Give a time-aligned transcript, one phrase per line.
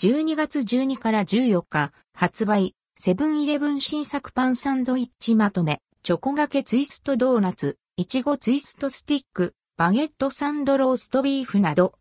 [0.00, 11.94] 12月12から14日発売、セブンイレブン新作パンサンドイッチまとめ、チョコがけツイストドーナツ、いちごツイストスティック、バゲットサンドローストビーフなど。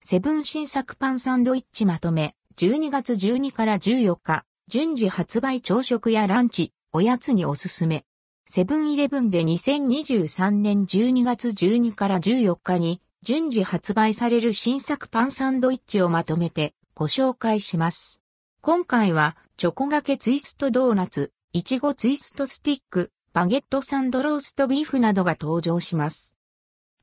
[0.00, 8.06] セブン新作パンサンドイッチまとめ、12月12から14日、順次発売朝食やランチ、おやつにおすすめ。
[8.46, 18.20] セブンイレブンで2023年12月12から14日に順次発売される新作パンサンドイッチをまとめてご紹介します。
[18.62, 26.34] 今回はチョコがけツイストドーナツ、いちごツイストスティック、バゲットサンドローストビーフなどが登場します。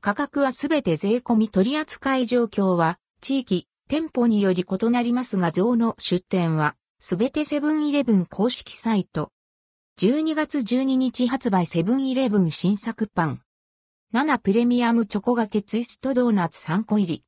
[0.02, 9.32] 価格はすべて税込み取扱い状況は地域、店舗により異なりますが像の出店はすべてセブンイレブン公式サイト。
[9.98, 13.42] 12月12日発売セブンイレブン新作パン。
[14.12, 17.24] 7プレミアムチョコがけツイストドーナツ3個入り。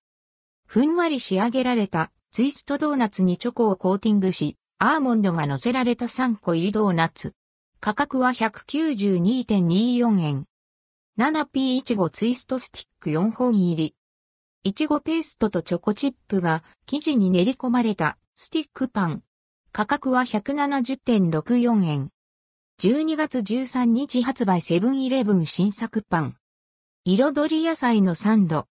[0.67, 7.35] ふんわり仕上げられたツイストドーナツにチョコをコーティングし、アーモンドが乗せられた3個入りドーナツ。
[7.79, 10.47] 価格は192.24円。
[11.19, 13.95] 7P いちごツイストスティック4本入り。
[14.65, 19.23] いちごペーストとチョコチップが生地に練り込まれたスティックパン。
[19.71, 22.11] 価格は170.64円。
[22.81, 26.37] 12月13日発売セブンイレブン新作パン。
[27.05, 28.69] 彩り野菜のサンド。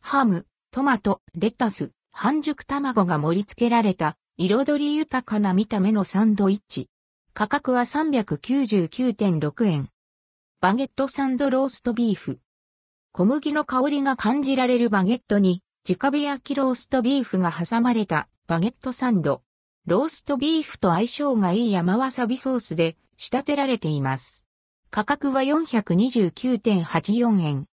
[0.00, 6.88] ハム、トマト、レタス、半熟卵が盛り付けられた彩り豊かな見た目のサンドイッチ。
[7.34, 9.90] 価格は399.6円。
[10.62, 12.40] バゲットサンドローストビーフ。
[13.12, 19.42] 小麦の香りが感じられるバゲットに、直火焼きローストビーフが挟まれたバゲットサンド。
[19.84, 24.47] ローストビーフと相性がいい山わさびソースで仕立てられています。
[24.90, 27.66] 価格は429.84円。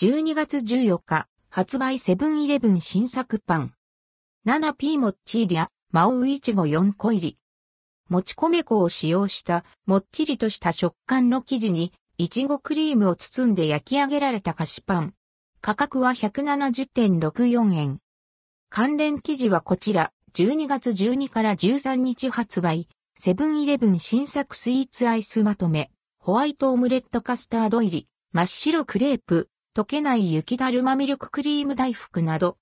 [0.00, 3.72] 12月14日、発売セブンイレブン新作パン。
[4.46, 7.38] 7P モッチーリア、マオウイチゴ4個入り。
[8.08, 15.14] もち米粉を使用したもっちりとした食感の生地に、いちごクリームを包んで焼き上げられた菓子パン。
[15.60, 18.00] 価格は170.64円。
[18.70, 25.92] 関連記事はこちら、12月12から13日発売、セブンイレブン新作スイーツアイスまとめ。
[26.22, 32.58] ホワイトオムレットカスタード入り、真っ白クレープ、溶けない雪だるまミルククリーム大福など、